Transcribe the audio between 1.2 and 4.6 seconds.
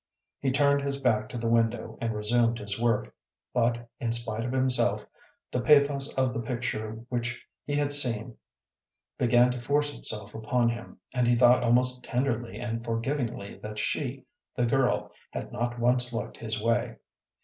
to the window and resumed his work, but, in spite of